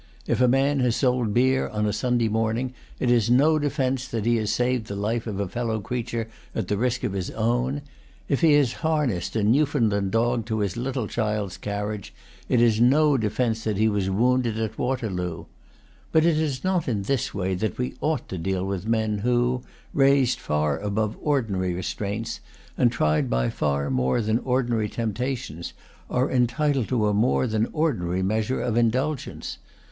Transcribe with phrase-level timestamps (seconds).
[0.25, 4.25] If a man has sold beer on a Sunday morning, it is no defence that
[4.25, 7.83] he has saved the life of a fellow creature at the risk of his own.
[8.27, 12.15] If he has harnessed a Newfoundland dog to his little child's carriage,
[12.49, 15.45] it is no defence that he was wounded at Waterloo.
[16.11, 19.61] But it is not in this way that we ought to deal with men who,
[19.93, 22.39] raised far above ordinary restraints,
[22.75, 25.73] and tried by far more than ordinary temptations,
[26.09, 29.59] are entitled to a more than ordinary measure of indulgence.